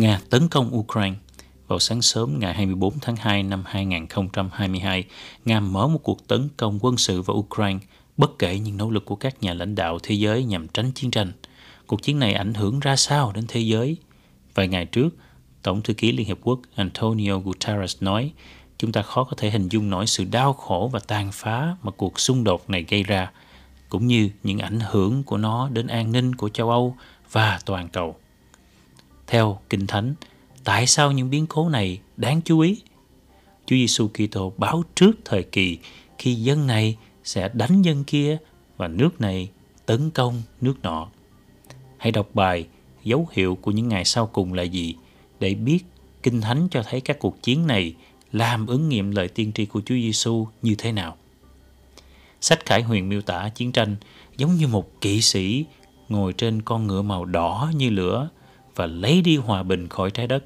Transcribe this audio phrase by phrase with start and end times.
[0.00, 1.16] Nga tấn công Ukraine.
[1.68, 5.04] Vào sáng sớm ngày 24 tháng 2 năm 2022,
[5.44, 7.78] Nga mở một cuộc tấn công quân sự vào Ukraine
[8.16, 11.10] bất kể những nỗ lực của các nhà lãnh đạo thế giới nhằm tránh chiến
[11.10, 11.32] tranh.
[11.86, 13.96] Cuộc chiến này ảnh hưởng ra sao đến thế giới?
[14.54, 15.08] Vài ngày trước,
[15.62, 18.32] Tổng thư ký Liên Hiệp Quốc Antonio Guterres nói
[18.78, 21.90] chúng ta khó có thể hình dung nổi sự đau khổ và tàn phá mà
[21.90, 23.30] cuộc xung đột này gây ra,
[23.88, 26.96] cũng như những ảnh hưởng của nó đến an ninh của châu Âu
[27.32, 28.16] và toàn cầu.
[29.30, 30.14] Theo Kinh Thánh,
[30.64, 32.82] tại sao những biến cố này đáng chú ý?
[33.66, 35.78] Chúa Giêsu Kitô báo trước thời kỳ
[36.18, 38.38] khi dân này sẽ đánh dân kia
[38.76, 39.50] và nước này
[39.86, 41.08] tấn công nước nọ.
[41.98, 42.66] Hãy đọc bài
[43.04, 44.94] Dấu hiệu của những ngày sau cùng là gì
[45.40, 45.84] để biết
[46.22, 47.94] Kinh Thánh cho thấy các cuộc chiến này
[48.32, 51.16] làm ứng nghiệm lời tiên tri của Chúa Giêsu như thế nào.
[52.40, 53.96] Sách Khải Huyền miêu tả chiến tranh
[54.36, 55.64] giống như một kỵ sĩ
[56.08, 58.28] ngồi trên con ngựa màu đỏ như lửa
[58.74, 60.44] và lấy đi hòa bình khỏi trái đất.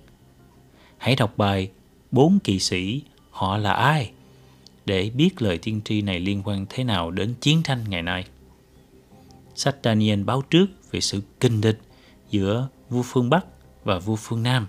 [0.98, 1.70] Hãy đọc bài
[2.10, 4.10] Bốn kỵ sĩ, họ là ai?
[4.86, 8.24] Để biết lời tiên tri này liên quan thế nào đến chiến tranh ngày nay.
[9.54, 11.80] Sách Daniel báo trước về sự kinh địch
[12.30, 13.46] giữa vua phương Bắc
[13.84, 14.66] và vua phương Nam.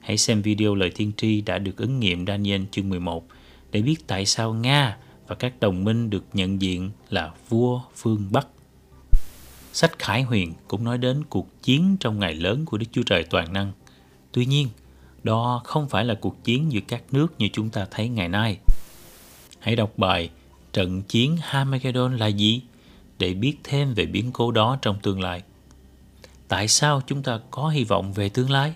[0.00, 3.26] Hãy xem video lời tiên tri đã được ứng nghiệm Daniel chương 11
[3.70, 8.28] để biết tại sao Nga và các đồng minh được nhận diện là vua phương
[8.30, 8.46] Bắc.
[9.72, 13.24] Sách Khải Huyền cũng nói đến cuộc chiến trong ngày lớn của Đức Chúa Trời
[13.24, 13.72] toàn năng.
[14.32, 14.68] Tuy nhiên,
[15.22, 18.58] đó không phải là cuộc chiến giữa các nước như chúng ta thấy ngày nay.
[19.58, 20.30] Hãy đọc bài
[20.72, 22.62] Trận chiến Hamagedon là gì
[23.18, 25.42] để biết thêm về biến cố đó trong tương lai.
[26.48, 28.74] Tại sao chúng ta có hy vọng về tương lai?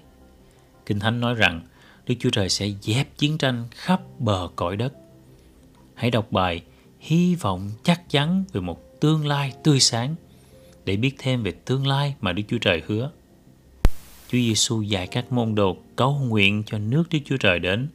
[0.86, 1.60] Kinh Thánh nói rằng
[2.06, 4.92] Đức Chúa Trời sẽ dẹp chiến tranh khắp bờ cõi đất.
[5.94, 6.62] Hãy đọc bài
[7.04, 10.14] Hy vọng chắc chắn về một tương lai tươi sáng
[10.84, 13.10] để biết thêm về tương lai mà Đức Chúa Trời hứa.
[14.28, 17.88] Chúa Giêsu dạy các môn đồ cầu nguyện cho nước Đức Chúa Trời đến.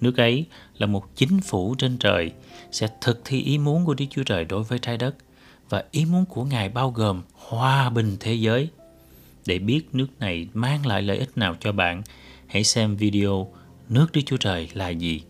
[0.00, 0.46] Nước ấy
[0.78, 2.32] là một chính phủ trên trời
[2.70, 5.16] sẽ thực thi ý muốn của Đức Chúa Trời đối với trái đất
[5.68, 8.68] và ý muốn của Ngài bao gồm hòa bình thế giới.
[9.46, 12.02] Để biết nước này mang lại lợi ích nào cho bạn,
[12.46, 13.52] hãy xem video
[13.88, 15.22] Nước Đức Chúa Trời là gì.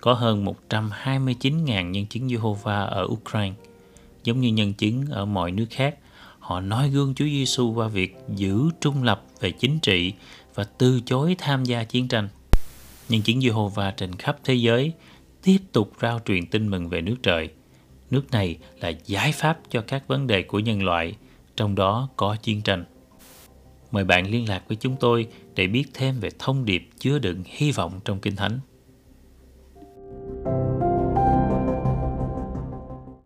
[0.00, 3.54] Có hơn 129.000 nhân chứng Jehovah ở Ukraine–
[4.24, 5.96] giống như nhân chứng ở mọi nước khác
[6.38, 10.12] họ nói gương Chúa Giêsu qua việc giữ trung lập về chính trị
[10.54, 12.28] và từ chối tham gia chiến tranh.
[13.08, 14.92] Nhân chứng Jehovah trên khắp thế giới
[15.42, 17.48] tiếp tục rao truyền tin mừng về nước trời.
[18.10, 21.16] Nước này là giải pháp cho các vấn đề của nhân loại,
[21.56, 22.84] trong đó có chiến tranh.
[23.90, 27.42] Mời bạn liên lạc với chúng tôi để biết thêm về thông điệp chứa đựng
[27.46, 28.58] hy vọng trong Kinh Thánh.